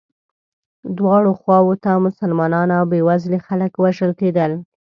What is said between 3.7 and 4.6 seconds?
وژل کېدل.